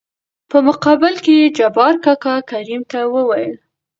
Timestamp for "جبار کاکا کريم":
1.57-2.81